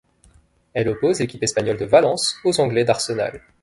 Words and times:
Elle 0.73 0.89
oppose 0.89 1.19
l'équipe 1.19 1.43
espagnole 1.43 1.77
de 1.77 1.85
Valence 1.85 2.35
aux 2.43 2.59
Anglais 2.59 2.83
d'Arsenal. 2.85 3.39